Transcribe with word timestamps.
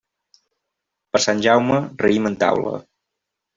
Per 1.17 1.21
Sant 1.27 1.45
Jaume, 1.47 1.79
raïm 2.07 2.33
en 2.33 2.41
taula. 2.47 2.75